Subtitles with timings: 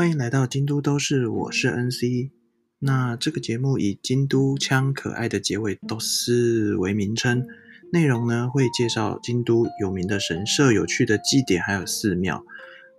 [0.00, 2.30] 欢迎来到京都都市，我是 NC。
[2.78, 7.46] 那这个节目以京都腔可爱的结尾都是为名称，
[7.92, 12.42] 内容呢会介绍京都有名的神社、有趣的祭典，还有寺庙，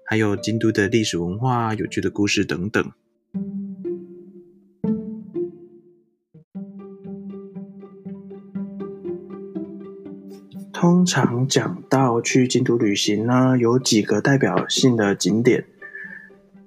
[0.05, 2.91] 还有京都的历史文化、有趣的故事等等。
[10.71, 15.65] 通常讲到去京都旅行呢，有几个代表性的景点。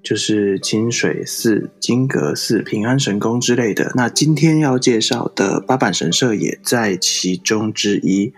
[0.04, 3.90] 就是清水寺、金阁寺、平安神宫之类的。
[3.94, 8.34] 那今天要介绍的八坂神社也在其中之一。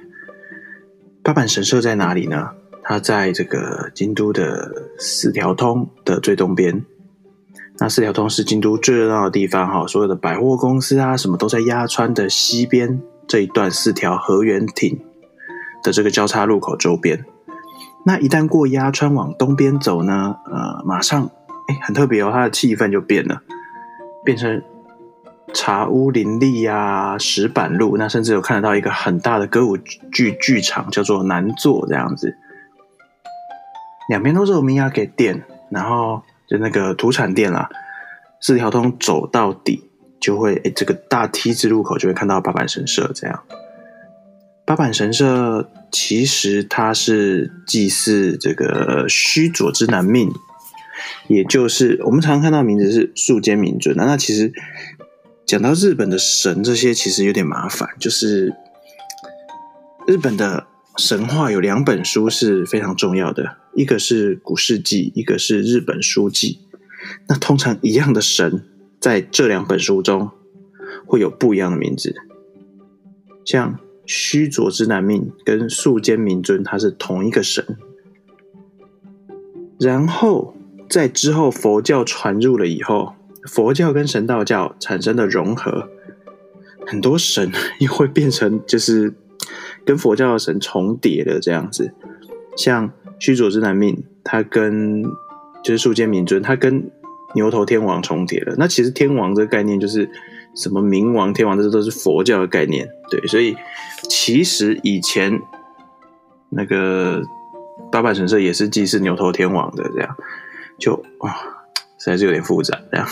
[1.25, 2.51] 八坂神社在哪里呢？
[2.84, 6.84] 它在这个京都的四条通的最东边。
[7.78, 15.00] 那四条通是京都最热闹的地方哈，所有的百货公司啊，什么都在鸭川的西边这一段四条河原町
[15.83, 17.25] 的这个交叉路口周边。
[18.05, 21.28] 那一旦过鸭川往东边走呢，呃，马上。
[21.69, 23.42] 哎，很特别哦，它的气氛就变了，
[24.25, 24.62] 变成
[25.53, 32.37] 茶屋林立呀，石板路，那甚至有看得到一个很大的歌舞剧剧场，叫做南座这样子。
[34.09, 37.69] 两边都是有名雅给店，然后就那个土产店啦，
[38.41, 43.42] 四条通走到底就会，哎，这个大 T 字路口就会看到八坂神社这样。
[44.64, 50.31] 八坂神社其实它是祭祀这个须佐之男命。
[51.28, 54.52] 也就是我们常常看到名字是树间明尊，那其实
[55.44, 58.55] 讲到日本的神这些其实有点麻烦，就是
[60.06, 60.66] 日本的
[60.97, 66.60] 神话有两本书是非常重要的，一个是古世纪，一个是日本书记。
[67.28, 68.64] 那通常一样的神
[69.00, 70.30] 在这两本书中
[71.06, 72.14] 会有不一样的名字，
[73.44, 77.65] 像须佐之男命跟树间明尊，他是同一个神，
[79.81, 80.56] 然后。
[80.88, 83.14] 在之后佛教传入了以后，
[83.47, 85.88] 佛教跟神道教产生的融合，
[86.86, 89.14] 很多神又会变成就是
[89.84, 91.92] 跟佛教的神重叠的这样子。
[92.56, 95.02] 像须佐之男命，他跟
[95.62, 96.91] 就是树间明尊，他跟
[97.34, 98.54] 牛头天王重叠了。
[98.56, 100.08] 那其实天王这个概念就是
[100.54, 102.88] 什么冥王、天王，这都是佛教的概念。
[103.10, 103.56] 对，所以
[104.08, 105.41] 其实以前
[106.48, 107.22] 那个
[107.92, 110.16] 八坂神社也是祭祀牛头天王的这样。
[110.78, 111.32] 就啊，
[111.98, 113.09] 实在是有点复杂这样，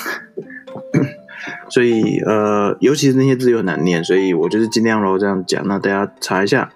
[1.71, 5.67] 所以呃，尤其是那些字又很难念，所以我就是尽量喽这样讲。
[5.67, 6.71] 那大家查一下，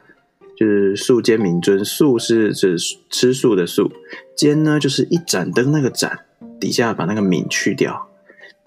[0.57, 2.77] 就是素间明尊，素是指
[3.11, 3.93] 吃素的素，
[4.37, 6.21] 间呢就是一盏灯那个盏
[6.59, 8.09] 底下把那个敏去掉，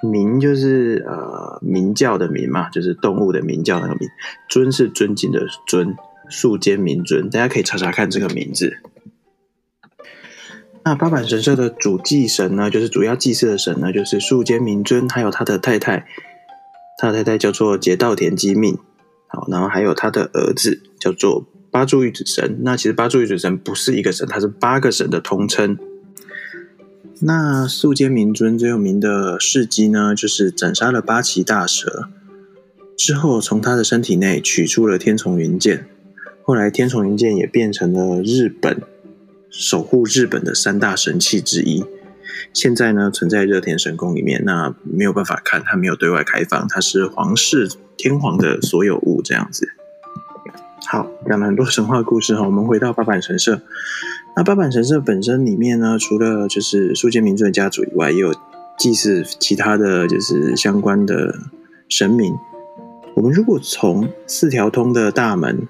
[0.01, 4.07] 明就是呃明教的明嘛，就是动物的明教那个明，
[4.47, 5.95] 尊是尊敬的尊，
[6.29, 8.77] 素间明尊，大家可以查查看这个名字。
[10.83, 16.07] 那八坂神社的主祭神呢，就是主要祭祀的神呢，就是树间明尊，还有他的太太，
[16.97, 18.77] 他的太太叫做节道田基命，
[19.27, 22.61] 好，然后还有他的儿子叫做八柱玉子神。
[22.63, 25.77] 那其实八柱玉子神不是一个神，他是八个神的通称。
[27.19, 32.09] 那素间明尊最有名的事迹呢，就是斩杀了八岐大蛇
[32.97, 35.85] 之后，从他的身体内取出了天丛云剑，
[36.41, 38.81] 后来天丛云剑也变成了日本。
[39.51, 41.83] 守护日本的三大神器之一，
[42.53, 49.67] 现在呢存在热田神宫里面，那没有办法看，它没有对外开放，它是皇室天皇的所有物这样子。
[50.87, 53.61] 好，讲了很多神话故事哈，我们回到八坂神社。
[54.37, 58.33] 那八坂神社本身里面呢，除了就是树间明尊的家族以外，也有
[58.79, 61.35] 祭祀其他的就是相关的
[61.89, 62.33] 神明。
[63.15, 65.67] 我们如果从四条通的大门。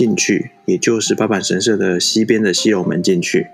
[0.00, 3.48] 进去，也就是八坂神社的西边的西楼门进去，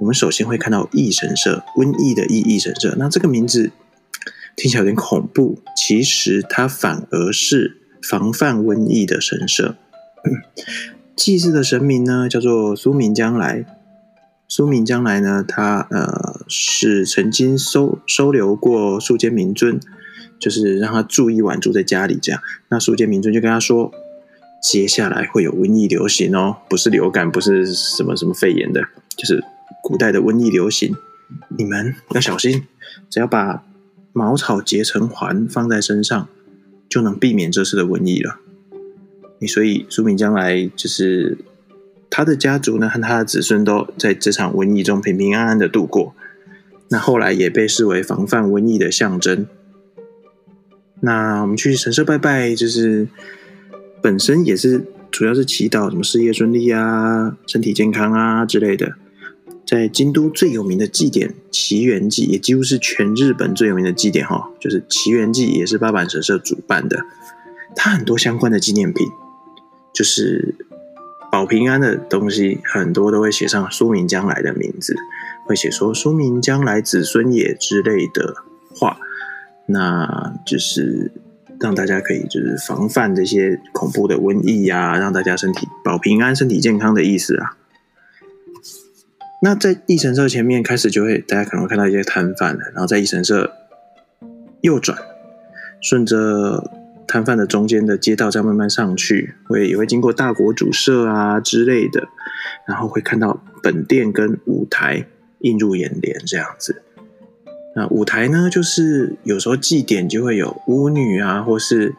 [0.00, 2.96] 我们首先会看到疫神社，瘟疫的疫疫神社。
[2.98, 3.70] 那这个名字
[4.56, 9.76] 听起来有点恐怖，其实它反而是防范瘟疫的神社。
[11.14, 13.66] 祭祀的神明呢，叫做苏明将来。
[14.48, 19.78] 苏明将来呢，他呃是曾经收收留过树间明尊，
[20.38, 22.40] 就是让他住一晚，住在家里这样。
[22.70, 23.92] 那树间明尊就跟他说。
[24.62, 28.82] 接下来会有瘟疫流行哦，不是流感，不是什么什么肺炎的，
[29.16, 29.42] 就是
[29.82, 30.94] 古代的瘟疫流行，
[31.56, 32.66] 你们要小心。
[33.08, 33.64] 只要把
[34.12, 36.28] 茅草结成环放在身上，
[36.90, 38.38] 就能避免这次的瘟疫了。
[39.38, 41.38] 你所以苏敏将来就是
[42.10, 46.14] 他的家族呢，和他的子孙都在这场瘟疫中平平安安的度过。
[46.90, 49.46] 那后来也被视为防范瘟疫的象征。
[51.00, 53.08] 那我们去神社拜拜，就是。
[54.02, 58.94] 本身也是主要是祈祷什么事业顺利啊、身体健康啊之类的。
[59.66, 67.04] 在京都最有名的祭典祈缘祭，也几乎是全日本最有名的祭典哈，就是祈缘祭，也是八坂神社主办的。
[67.76, 69.06] 它很多相关的纪念品，
[69.94, 70.56] 就是
[71.30, 74.96] 保平安的东西，很多都会写上说明将来的名字，
[75.46, 78.34] 会写说说明将来子孙也之类的
[78.74, 78.98] 话，
[79.66, 81.12] 那就是
[81.60, 87.56] 让大家可以就是防范这些恐怖的瘟疫呀，让大家身体保平安、身体健康的意思啊。
[89.42, 93.52] 那在义神社前面开始就会，大家可能会看到一些摊贩，然后在义神社
[94.62, 94.98] 右转，
[95.80, 96.70] 顺着。
[97.06, 102.06] 摊贩的中间的街道再慢慢上去，会也会经过大国主社啊之类的，
[102.68, 105.04] 然后会看到本店跟舞台
[105.40, 106.82] 映入眼帘这样子。
[107.74, 111.94] 那舞台呢，就是有时候祭典就会有巫女啊，或是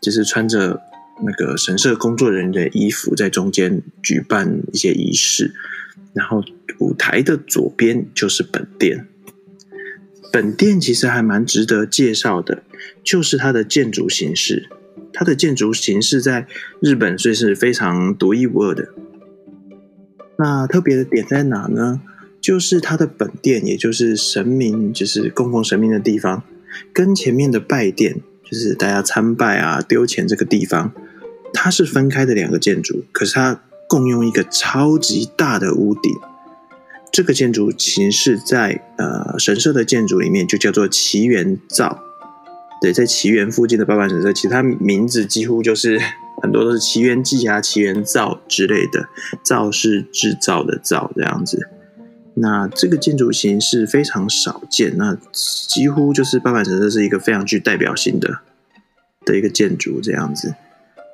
[0.00, 0.80] 就是穿着
[1.24, 5.54] 那个神社工作人员的衣服在中间举办一些仪式，
[6.12, 6.44] 然后
[6.78, 9.06] 舞台的左边就是本店。
[10.30, 12.62] 本店其实还蛮值得介绍的，
[13.02, 14.68] 就是它的建筑形式。
[15.14, 16.46] 它的建筑形式在
[16.78, 18.88] 日本虽是非常独一无二的。
[20.38, 22.02] 那特别的点在哪呢？
[22.46, 26.44] 就是它的本殿，也就是神明，就是供奉神明的地方，
[26.92, 30.92] 跟前面的拜殿，就是大家参拜啊、丢钱这个地方，
[31.52, 36.12] 它是分开的两个建筑，可是它共用一个超级大的屋顶。
[37.10, 42.00] 这个建筑形式在呃神社的建筑里面就叫做奇缘造，
[42.80, 46.00] 对，在奇缘附近的八坂神社，其他名字几乎就是
[46.40, 49.08] 很多都是奇缘记啊、奇缘造之类的，
[49.42, 51.70] 造是制造的造这样子。
[52.36, 58.38] 那这个建筑形式非常少见，那几乎就是八坂神社是一个非常具代表性的
[59.24, 60.54] 的一个建筑这样子。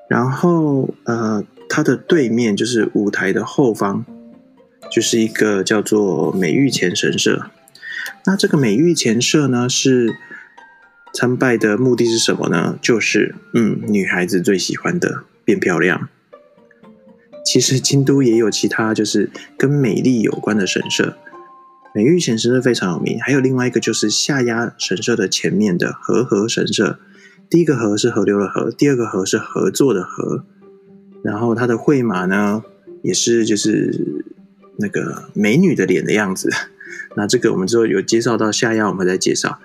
[0.08, 4.04] 然后呃，它的对面就是舞台的后方。
[4.90, 7.46] 就是一个叫做美玉前神社，
[8.26, 10.12] 那这个美玉前社呢，是
[11.14, 12.76] 参拜的目的是什么呢？
[12.82, 16.10] 就是嗯，女孩子最喜欢的变漂亮。
[17.44, 21.16] 其实京都也有其他就是跟美丽有关的神社，
[21.94, 23.18] 美玉前神社非常有名。
[23.20, 26.98] 还有另外一个就是下鸭神社的前面的和合神社，
[27.50, 30.44] 第一个和是河流的河，第二个和是合作的合。
[31.22, 32.62] 然后它的会马呢，
[33.02, 34.24] 也是就是。
[34.78, 36.48] 那个美女的脸的样子，
[37.14, 39.60] 那这个我们之后有介绍到下药，我们再介绍。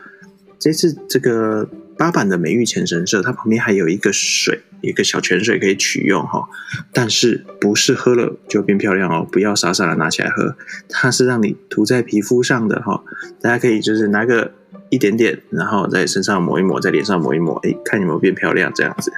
[0.59, 6.47] 这次这个八版的美玉前神社，它旁边还有一个水，一个小泉水可以取用哈，
[6.91, 10.55] 但是不是喝了就变漂亮哦，不要傻傻的拿起来喝，
[10.89, 13.03] 它是让你涂在皮肤上的哈，
[13.41, 14.51] 大家可以就是拿个
[14.89, 19.11] 一点点，然后在身上抹一抹，在脸上抹一抹，哎，看有没有变漂亮这样子。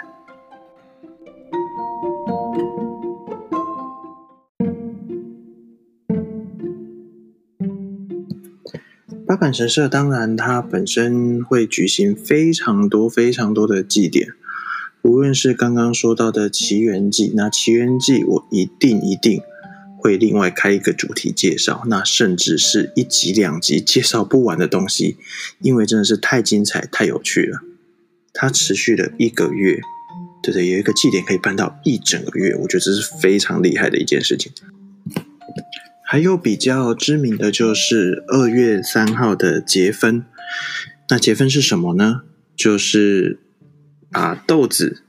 [9.30, 14.30] 八坂神社当然，它本身会举行非常多、非常多的祭典，
[15.04, 19.40] 无论是刚刚说到的奇缘祭，那奇缘祭我一定一定
[20.00, 25.18] 会另外开一个主题介绍，那甚至是一集两集介绍不完的东西，
[25.62, 27.60] 因为真的是太精彩、太有趣了。
[28.34, 29.80] 它持续了一个月，
[30.42, 34.52] 对对，有一个祭典可以办到一整个月，我觉得这是非常厉害的一件事情。
[36.12, 40.26] 还有比较知名的就是二月三号的结分，
[41.08, 42.22] 那结分是什么呢？
[42.56, 43.38] 就是
[44.10, 45.04] 把豆子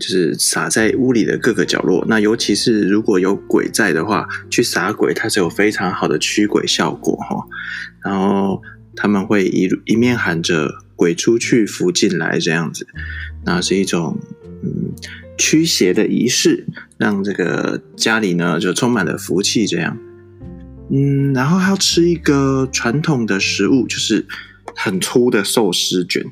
[0.00, 7.36] 就是撒在屋里的各个角落，那尤其是如果有鬼在的话，去撒鬼它是有非常好的驱鬼效果哈。
[8.04, 8.60] 然后
[8.96, 12.88] 他们会一一面喊着“鬼出去，福进来”这样子，
[13.44, 14.18] 那是一种
[14.64, 14.92] 嗯
[15.38, 16.66] 驱邪的仪式，
[16.98, 19.96] 让这个家里呢就充满了福气这样。
[20.94, 24.26] 嗯，然后还要吃一个传统的食物，就是
[24.76, 26.22] 很粗的寿司卷，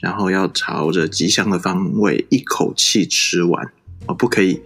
[0.00, 3.70] 然后要朝着吉祥的方位一口气吃完
[4.06, 4.58] 哦，不可以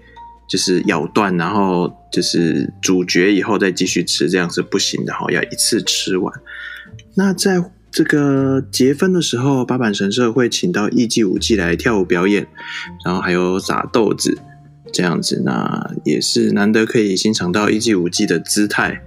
[0.49, 6.33] 就是咬断，然后就是主角以后再继续吃，这样是不行的哈，要一次吃完。
[7.17, 7.61] 那在
[7.91, 12.47] 这个结婚的时候，八坂神社会请到艺伎舞伎来跳舞表演，
[13.05, 14.39] 然后还有撒豆子。
[14.95, 19.03] 这样子，那也是难得可以欣赏到一季五季的姿态。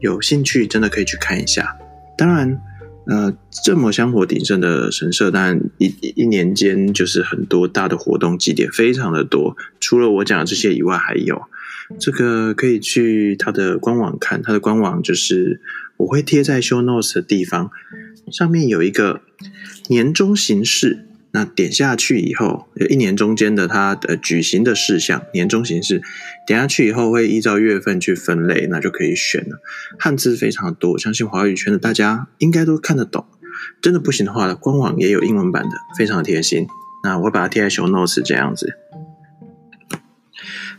[0.00, 1.76] 有兴趣真的可以去看一下。
[2.16, 2.60] 当然，
[3.06, 3.32] 呃，
[3.64, 9.56] 这么香火鼎盛的神社，当然一一年间就是很多大的活动祭典，非常的多。
[9.78, 11.40] 除了我讲的这些以外，还有
[12.00, 14.42] 这个可以去它的官网看。
[14.42, 15.60] 它的官网就是
[15.98, 17.70] 我会贴在 show notes 的地方，
[18.32, 19.22] 上面有一个
[19.88, 21.04] 年终形式。
[21.30, 26.02] 那点下去以后，一年中间的它的举行的事项，年终形式，
[26.46, 29.60] 点下去以后会依照月份去分类，那就可以选了。
[29.98, 33.26] 汉字非常多，相信华语圈的大家应该都看得懂。
[33.82, 36.66] 真的不行的话，官网也有英文版的，非常贴心。
[37.04, 38.74] 那我把它贴在 show notes 这样子。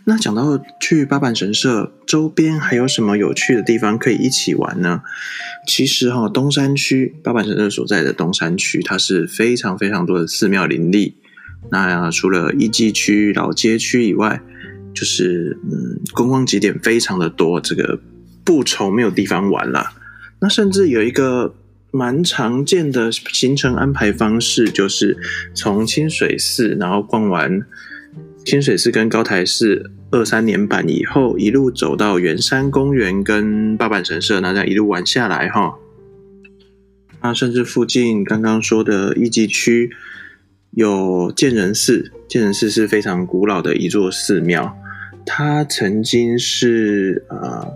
[0.09, 5.03] 那讲到去八坂神社周边还有什么有趣的地方可以一起玩呢？
[5.67, 11.15] 其实哈，东山区八坂神社所在的东山区，它是非常非常多的寺庙林立。
[11.69, 14.41] 那除了艺伎区、老街区以外，
[14.95, 17.99] 就是嗯，观光景点非常的多，这个
[18.43, 19.91] 不愁没有地方玩了。
[20.41, 21.53] 那甚至有一个
[21.91, 25.15] 蛮常见的行程安排方式，就是
[25.53, 27.61] 从清水寺，然后逛完
[28.43, 29.91] 清水寺跟高台寺。
[30.11, 35.75] 二三年版以后，一路走到圆山公园跟八坂神社，那这样一路玩下来哈，
[37.19, 39.91] 啊，甚至附近刚刚说的艺伎区
[40.71, 44.75] 有建仁寺，建仁寺是非常古老的一座寺庙，
[45.25, 47.71] 它曾经是呃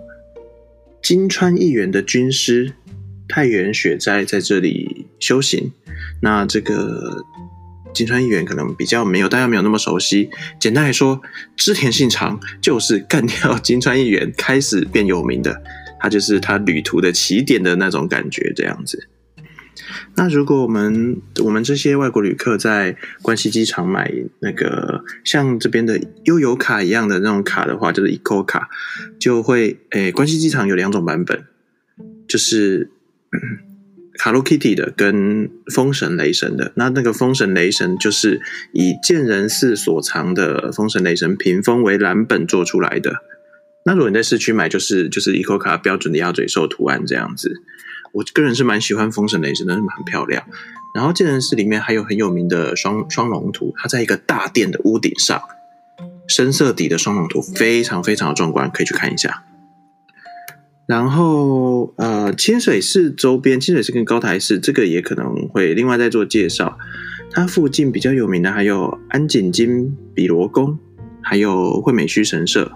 [1.02, 2.74] 金川议员的军师
[3.28, 5.72] 太原雪斋在这里修行，
[6.22, 7.24] 那这个。
[7.94, 10.30] 金川议员可能比较没有，大家没有那么熟悉。
[10.60, 11.22] 简单来说，
[11.56, 15.62] 织田信长就是干掉金川议员开始变有名的，
[16.00, 19.08] 他就是他旅途的起点的那种感觉，这样子。
[20.16, 28.70] 那如果我们我们这些外国旅客在关西机场买那个像这边的悠游卡一样的那种卡的话，就是 Eco 卡，
[29.20, 31.46] 就会诶，关西机场有两种版本，
[32.28, 32.92] 就是。
[34.20, 38.42] Hello Kitty 的跟风神雷神的，那那个风神雷神就是
[38.72, 43.16] 以建仁寺所藏的风神雷神屏风为蓝本做出来的。
[43.86, 47.54] 那如果你在市区买，就是就是 Eco 卡标准的鸭嘴兽图案这样子。
[48.14, 50.46] 我个人是蛮喜欢风神雷神的，很漂亮。
[50.96, 55.42] 然后建仁寺里面还有很有名的双双龙图，它在一个大殿的屋顶上，
[56.28, 59.44] 深色底的双龙图非常非常的壮观，可以去看一下。
[60.86, 66.78] 然后，呃，清水寺周边，清水寺跟高台寺，这个也可能会另外再做介绍。
[67.32, 70.78] 它附近比较有名的还有安井金比罗宫，
[71.22, 72.74] 还有惠美须神社。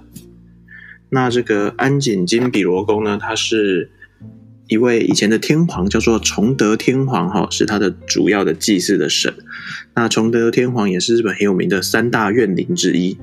[1.10, 3.92] 那这个安井金比罗宫呢，它是
[4.68, 9.34] 一位以前的天皇，叫做崇德天皇，哈，是他的主要的祭祀的神。
[9.96, 13.18] 那崇德天皇也是日本很有名的三大怨灵之一。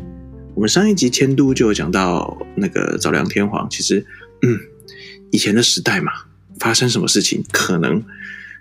[0.54, 4.04] 我们上一集迁都就有讲到那个早良天皇，其实，
[4.42, 4.73] 嗯。
[5.30, 6.12] 以前的时代嘛，
[6.58, 8.02] 发生什么事情，可能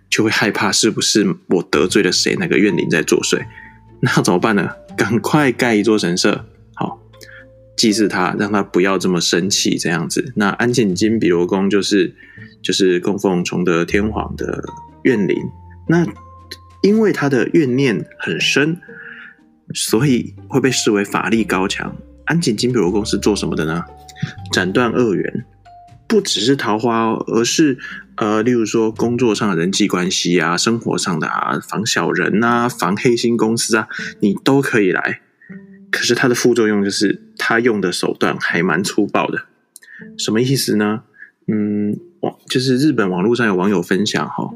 [0.10, 2.36] 就会害怕，是不是我得罪了谁？
[2.40, 3.44] 那个怨灵在作祟？
[4.02, 4.70] 那怎么办呢？
[4.98, 7.00] 赶快盖一座神社，好
[7.76, 9.78] 祭祀他，让他不要这么生气。
[9.78, 12.14] 这样子，那安井金比罗宫就是
[12.62, 14.64] 就是供奉崇德天皇的
[15.04, 15.38] 怨灵。
[15.88, 16.06] 那
[16.82, 18.78] 因为他的怨念很深，
[19.74, 21.96] 所以会被视为法力高强。
[22.26, 23.84] 安井金比罗宫是做什么的呢？
[24.52, 25.46] 斩断恶缘。
[26.14, 27.76] 不只是桃花哦，而是
[28.18, 33.88] 呃，例如说工作上的人际关系啊，生活上的啊，防小人啊，防黑心公司啊，
[34.20, 35.22] 你都可以来。
[35.90, 39.46] 可是它的副作用就是，他用的手段还蛮粗暴的。
[40.16, 41.02] 什么意思呢？
[41.48, 44.52] 嗯，网就是日本网络上有网友分享哈，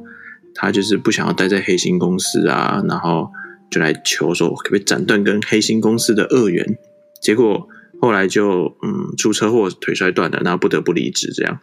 [0.53, 3.31] 他就是不想要待在黑心公司啊，然后
[3.71, 6.77] 就来求说可不可以斩断跟黑心公司的恶缘，
[7.19, 7.67] 结果。
[7.99, 11.31] 后来就嗯出车祸腿摔断了，然后不得不离职。
[11.33, 11.59] 这样，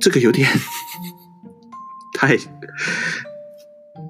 [0.00, 0.48] 这个有点
[2.14, 2.36] 太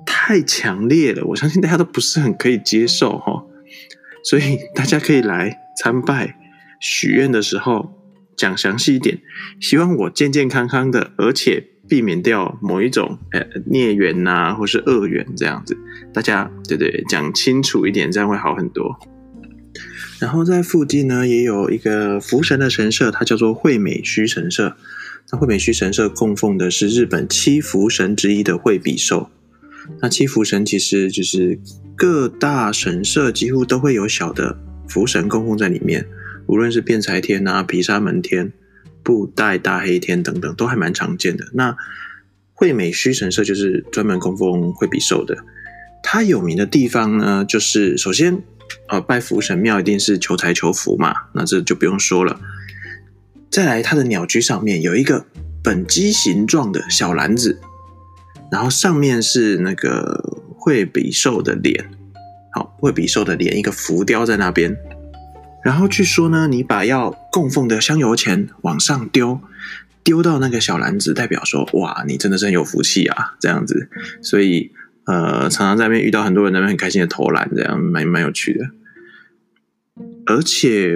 [0.05, 3.45] 太强烈了，我相信大家都不是很可以接受哈。
[4.25, 6.37] 所以大家可以来参拜
[6.81, 7.95] 许愿的时候
[8.37, 9.21] 讲详细一点，
[9.61, 15.79] 希望我健健康康的，而且避免掉某一种呃孽缘呐，或是恶缘这样子。
[16.13, 18.99] 大家对对讲清楚一点，这样会好很多。
[20.21, 24.77] 然后在附近呢，也有一个福神的神社，它叫做惠美须神社。
[25.31, 29.31] 那惠美须神社供奉的是日本七福神之一的惠比寿。
[30.01, 31.61] 那七福神其实就是
[31.95, 34.59] 各大神社几乎都会有小的
[34.89, 36.07] 福神供奉在里面，
[36.47, 38.53] 无论是辩财天啊、毗沙门天、
[39.05, 41.47] 布袋大黑天等等，都还蛮常见的。
[41.53, 41.77] 那
[42.55, 45.45] 惠美须神社就是专门供奉惠比寿的。
[46.03, 48.43] 它有名的地方呢，就是首先。
[48.89, 52.41] 呃，拜福神庙一定是求财求福嘛，那这就不用说了。
[53.51, 55.27] 再来，它的鸟居上面有一个
[55.63, 57.61] 本鸡形状的小篮子，
[58.51, 61.91] 然后上面是那个惠比寿的脸，
[62.53, 64.75] 好，惠比寿的脸一个浮雕在那边。
[65.63, 69.39] 然后据说呢，你把要供奉的香油钱往上丢，
[70.03, 73.91] 丢到那个小篮子，代表说哇，你真的是很有福气啊，这样子。
[74.23, 74.73] 所以。
[75.09, 78.67] 呃，常常在那边遇到很多人，那边很开心的投篮，这样蛮蛮有趣的。
[80.27, 80.95] 而且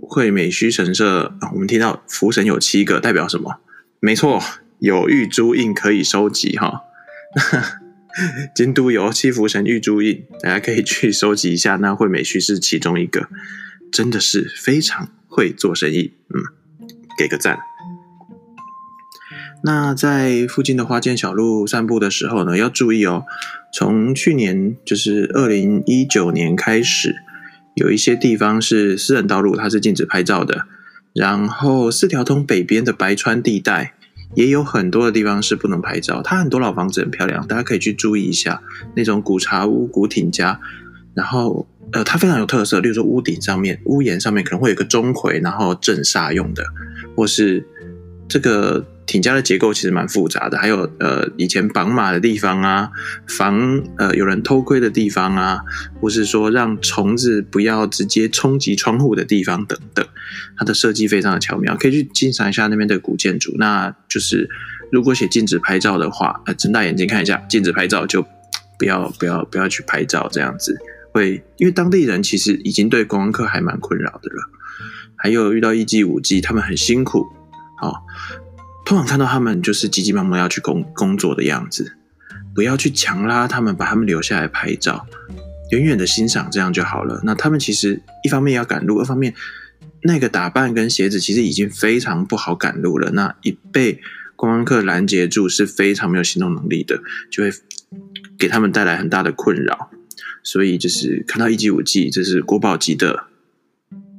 [0.00, 3.58] 惠美须神社，我们听到福神有七个，代表什么？
[3.98, 4.40] 没错，
[4.78, 6.82] 有玉珠印可以收集哈。
[8.54, 11.74] 京都有七福神玉珠印，大家可以去收集一下。
[11.76, 13.28] 那惠美须是其中一个，
[13.90, 16.40] 真的是非常会做生意，嗯，
[17.18, 17.58] 给个赞。
[19.64, 23.24] 那在附近的花间小路散步的时候呢，要注意哦。
[23.72, 27.14] 从去年就是二零一九年开始，
[27.74, 30.66] 有一些地方是私人道路，它是禁止拍照的。
[31.14, 33.94] 然后四条通北边的白川地带
[34.34, 36.22] 也有很多的地方是不能拍照。
[36.22, 38.62] 它很多老房子很漂亮，大家可以去注意一下
[38.96, 40.60] 那种古茶屋、古町家。
[41.14, 46.64] 然后呃，它非常有特色，例如说屋顶上面、屋檐上面可能会有个钟馗，然后镇煞用的，
[47.14, 47.66] 或是
[48.32, 48.86] 这个。
[49.04, 52.88] 挺家的结构其实蛮复杂的，还有呃以前绑马的地方啊，
[53.26, 55.58] 防呃有人偷窥的地方啊，
[56.00, 60.06] 或是说让虫子不要直接冲击窗户的地方等等，
[60.56, 63.52] 它的设计非常的巧妙，可以去欣赏一下那边的古建筑。
[63.58, 64.48] 那就是
[64.90, 68.24] 如果写禁止拍照的话，呃睁大眼睛看一下，禁止拍照就
[68.78, 70.78] 不要不要不要去拍照，这样子
[71.12, 74.48] 会因为当地人其实已经对观光客还蛮困扰的了，
[75.16, 77.26] 还有遇到一季五季，他们很辛苦，
[77.90, 78.04] 好。
[78.84, 81.96] 通常看到他们就是急急忙忙要去工工作的样子，
[82.54, 85.06] 不要去强拉他们，把他们留下来拍照，
[85.70, 87.20] 远远的欣赏这样就好了。
[87.24, 89.34] 那他们其实一方面要赶路，二方面
[90.02, 93.12] 那个打扮跟鞋子其实已经非常不好赶路了。
[93.12, 94.00] 那一被
[94.34, 97.50] 观光客拦截住是非常没有行动能力的，就会
[98.36, 99.90] 给他们带来很大的困扰。
[100.42, 103.26] 所以就是看到一级五 G，这是国宝级的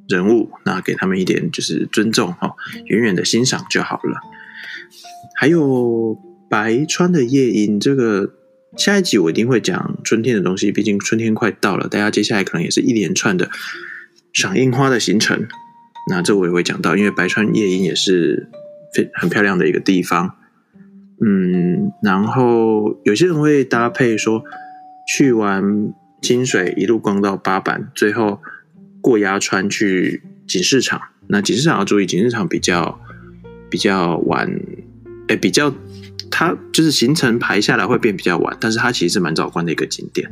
[0.09, 2.55] 人物，那给他们一点就是尊重哈，
[2.85, 4.19] 远远的欣赏就好了。
[5.35, 6.17] 还有
[6.49, 8.33] 白川的夜莺，这个
[8.77, 13.49] 下一集我一定会讲春天的东西，毕竟春天快到了，大家接下来可能也是一连串的
[14.31, 15.47] 赏樱花的行程。
[16.09, 18.49] 那这我也会讲到，因为白川夜莺也是
[18.93, 20.35] 非很漂亮的一个地方。
[21.25, 24.43] 嗯，然后有些人会搭配说，
[25.07, 28.41] 去完清水一路逛到八坂，最后
[29.03, 30.99] 过鸭川去锦市场。
[31.27, 32.99] 那锦市场要注意，锦市场比较
[33.69, 34.49] 比较晚。
[35.29, 35.73] 哎，比较，
[36.29, 40.29] 它就是行程排下来会变比较晚，但是它其实是蛮早关的一个景点。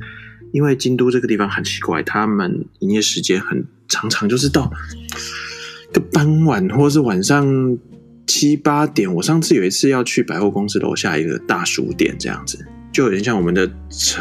[0.51, 4.69] 因为京都这个地方很奇怪，他们营业时间很常常就是到
[5.93, 7.77] 个傍晚或是晚上
[8.27, 9.11] 七八点。
[9.15, 12.59] 我上次有一次要去百货公司楼下一个大书店，这样子
[12.91, 13.71] 就有点像我们的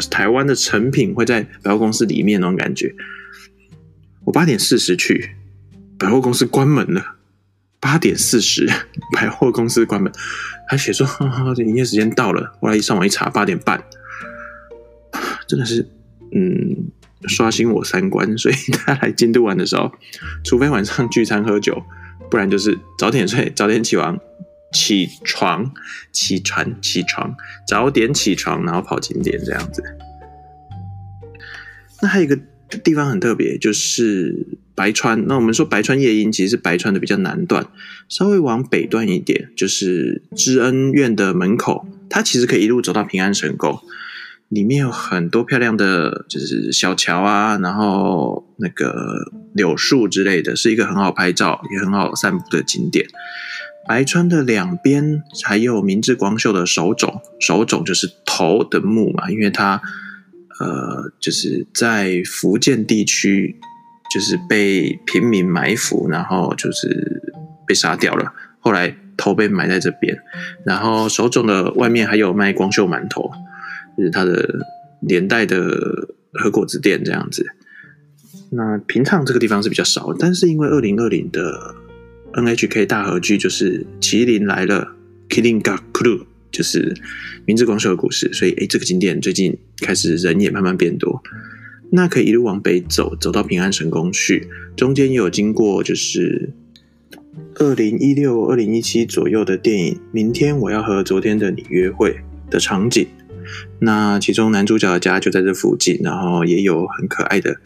[0.09, 2.95] 台湾的成品会在百货公司里面那种感觉。
[4.25, 5.35] 我八点四十去，
[5.97, 7.15] 百货公司关门了。
[7.79, 8.69] 八点四十，
[9.15, 10.11] 百货公司关门。
[10.67, 11.07] 还写说，
[11.57, 12.55] 营业时间到了。
[12.61, 13.83] 后来一上网一查，八点半，
[15.47, 15.89] 真的是，
[16.31, 16.91] 嗯，
[17.27, 18.37] 刷新我三观。
[18.37, 18.55] 所以
[18.85, 19.91] 大家来京都玩的时候，
[20.43, 21.83] 除非晚上聚餐喝酒，
[22.29, 24.19] 不然就是早点睡，早点起床，
[24.71, 25.73] 起床，
[26.11, 27.35] 起床，起床，
[27.67, 29.83] 早点起床，然后跑景点这样子。
[31.99, 32.39] 那还有一个
[32.83, 34.47] 地方很特别，就是。
[34.73, 37.67] 白川，那我们说白川夜莺其实是白川的比较南段，
[38.07, 43.77] 稍微往北段一点，就是知恩院的门口，它其实可以一路走到平安神宫，
[44.47, 53.05] 里面有很多漂亮的，就是小桥啊，然后那个柳树之类的，是一个很好拍照也很好散步的景点。
[53.87, 59.79] 白川的两边还有明治光秀的手冢，手冢就是头的墓嘛，因为它
[60.61, 63.57] 呃就是在福建地区。
[64.13, 67.23] 就是被平民埋伏，然后就是
[67.65, 68.33] 被杀掉了。
[68.59, 70.13] 后来头被埋在这边，
[70.65, 73.31] 然后手冢的外面还有卖光秀馒头，
[73.97, 74.65] 就是它的
[74.99, 75.55] 连带的
[76.33, 77.45] 和果子店这样子。
[78.49, 81.73] 那平常这个地方是比较少，但是因为二零二零的
[82.33, 84.93] NHK 大合剧就是《麒麟来了》
[85.33, 86.93] ，Killing Got Clue，就是
[87.45, 91.21] 明治光秀的故事，所以诶，这个景点最近开始人也慢慢变多。
[91.91, 94.47] 那可以一路往北走，走到平安神宫去。
[94.77, 96.53] 中间也有经过，就是
[97.55, 102.11] 二零一六、二零一七左右的电影《明天我要和昨天的你约会》
[102.51, 103.05] 的场景。
[103.79, 107.59] 那其中男主角的家就在这附近，然后也有很可爱的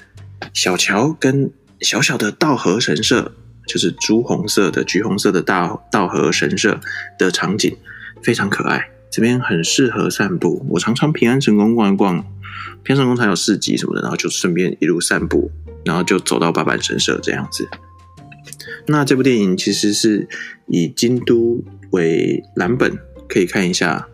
[0.54, 3.34] 小桥跟小小的道和神社，
[3.68, 6.80] 就是朱红色的、橘红色的大道和神社
[7.20, 7.78] 的场景，
[8.26, 8.90] 非常可爱。
[9.12, 12.26] 这边很适合散步，我常常平安神宫逛一逛。
[12.84, 15.52] 天上宫才有市集什么的，然后就顺便一路散步，
[15.86, 17.68] 然后就走到八坂神社这样子。
[18.88, 20.28] 那这部电影其实是
[20.68, 24.08] 以京都为蓝本，可以看一下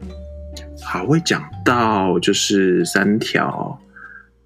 [0.83, 3.79] 好会讲到就是三条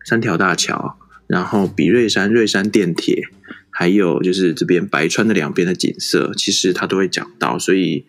[0.05, 0.97] 三条大桥，
[1.27, 3.23] 然后比瑞山瑞山电铁，
[3.69, 8.05] 还有就是这边白川的两边的景色，其实他都会讲到，所以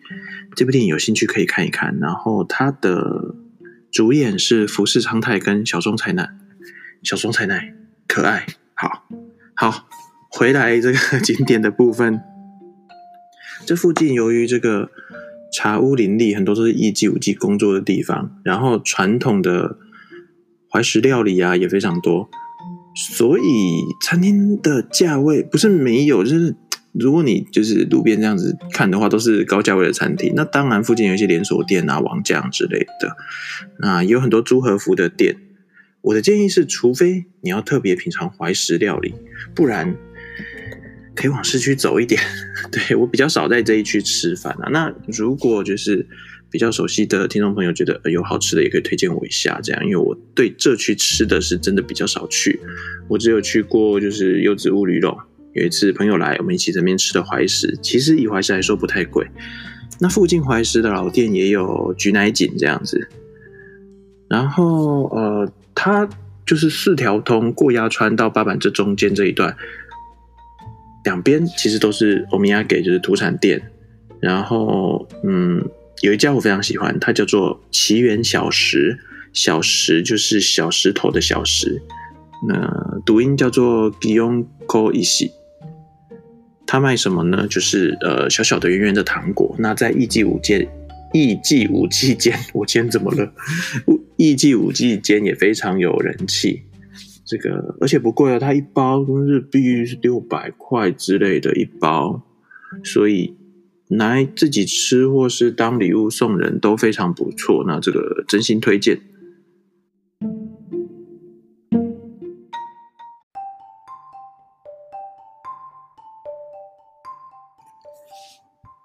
[0.57, 1.97] 这部电影有兴趣可以看一看。
[2.01, 3.33] 然后它的
[3.91, 6.29] 主演是福士昌太跟小松菜奈，
[7.03, 7.73] 小松菜奈
[8.07, 9.05] 可爱，好
[9.55, 9.87] 好
[10.29, 12.19] 回来这个 景点的部分，
[13.65, 14.89] 这附近由于这个。
[15.49, 18.37] 茶屋林立，很多都是艺伎舞伎工作的地方。
[18.43, 19.77] 然后传统的
[20.69, 22.29] 怀石料理啊也非常多，
[22.93, 26.53] 所以餐厅的价位不是没有，就是
[26.99, 30.33] 如果你就是路边这样子看的话，都是高价位的餐厅。
[30.35, 33.15] 那当然附近有一些连锁店啊、王酱之类的，
[33.79, 35.37] 那有很多租和服的店。
[36.01, 39.13] 我的建议是，除非你要特别品尝怀石料理，
[39.53, 39.95] 不然。
[41.15, 42.21] 可以往市区走一点，
[42.71, 44.69] 对我比较少在这一区吃饭啊。
[44.71, 46.05] 那如果就是
[46.51, 52.59] 比较熟悉的听众朋友觉得有好吃的，也可以推荐我一下，这样，因为我对这区吃的是真的比较少去，
[53.07, 55.17] 我只有去过就是柚子乌驴肉。
[55.57, 59.27] 有一次朋友来，我们一起在那边吃的怀石，其实以怀石来说不太贵。
[59.99, 63.09] 那附近怀石的老店也有菊乃井这样子，
[64.29, 66.07] 然后呃，它
[66.45, 69.55] 就是四条通过鸭川到八坂这中间这一段。
[71.03, 73.71] 两边其实都是欧米亚给，就是土产店。
[74.19, 75.67] 然后，嗯，
[76.01, 78.99] 有一家我非常喜欢，它叫做奇缘小石，
[79.33, 81.81] 小石就是小石头的小石。
[82.47, 85.31] 那读音叫做 g i o n k o i s i。
[86.67, 87.47] 它卖什么呢？
[87.49, 89.55] 就是呃小小的圆圆的糖果。
[89.57, 90.67] 那在艺伎舞间，
[91.13, 93.33] 艺伎舞伎间，我今天怎么了？
[94.17, 96.61] 艺伎舞伎间也非常有人气。
[97.25, 102.21] 这个而且不贵啊，它一包日币是六百块之类的一包，
[102.83, 103.35] 所以
[103.89, 107.63] 拿来自己吃或是当礼物送人都非常不错。
[107.65, 108.99] 那这个真心推荐。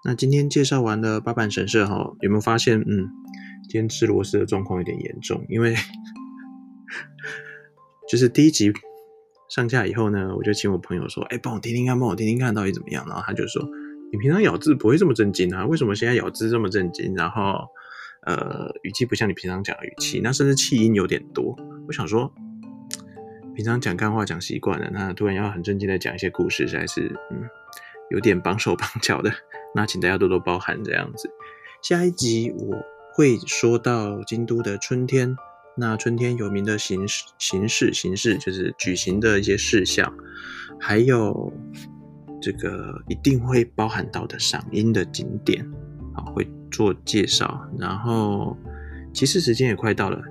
[0.05, 3.09] 那今天介绍完了八坂神社哈，有没有发现嗯，
[3.63, 5.75] 今天吃螺丝的状况有点严重，因为。
[8.09, 8.71] 就是第一集
[9.49, 13.63] 上架以后呢，我就请我朋友说：“哎，帮我听听看，帮我听听看到底怎么样。”然后他就说
[14.11, 15.65] ：“你平常咬字不会这么震惊啊？
[15.65, 17.15] 为什么现在咬字这么震惊？
[17.15, 17.65] 然后，
[18.25, 21.55] 呃，语气不像你平常讲的语气，那甚至气音有点多。”
[21.87, 22.31] 我想说，
[23.55, 27.41] 平常讲干话讲习惯了，那突然要很震惊的讲一些故事，实在是嗯
[28.11, 29.31] 有点绑手绑脚的。
[29.75, 31.29] 那请大家多多包涵这样子。
[31.81, 32.77] 下一集我
[33.13, 35.35] 会说到京都的春天。
[35.75, 40.13] 那春天有名的形式、形式、形式，就是举行的一些事项，
[40.79, 41.51] 还有
[42.39, 45.67] 这个一定会包含到的赏樱的景点，
[46.13, 47.67] 啊，会做介绍。
[47.79, 48.55] 然后
[49.11, 50.21] 其实时间也快到了，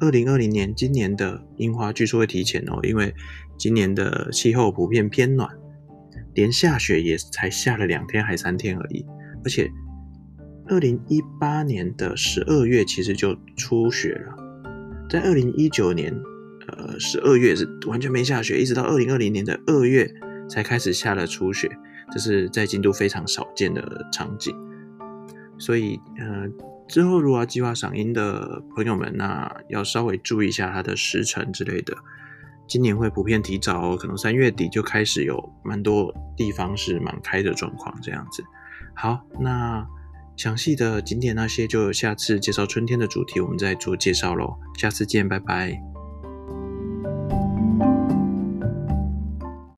[0.00, 3.14] 二零二零年今年的樱花据说会提前哦，因为
[3.56, 5.48] 今年的气候普遍偏暖，
[6.40, 9.04] 连下雪也才下了两天还三天而已，
[9.44, 9.70] 而且
[10.68, 14.34] 二零一八年的十二月其实就初雪了。
[15.10, 16.10] 在二零一九年，
[16.68, 20.10] 呃，十二月是完全没下雪，一直到二零二零年的二月
[20.48, 21.68] 才开始下了初雪，
[22.10, 24.56] 这是在京都非常少见的场景。
[25.58, 26.48] 所以，呃，
[26.88, 31.94] 之后如果要计划赏樱的朋友们，那要稍微注意一下它的时程之类的。
[32.70, 38.42] 今年会普遍提早哦，可能三月底就开始有蛮多地方是满开的状况，这样子。
[38.94, 39.86] 好，那。
[40.36, 44.56] 详细的景点那些，就下次介绍春天的主题，我们再做介绍喽。
[44.78, 45.99] 下次见，拜拜。